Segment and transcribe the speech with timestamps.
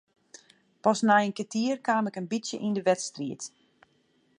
[0.83, 3.41] Pas nei in kertier kaam ik in bytsje yn de wedstriid.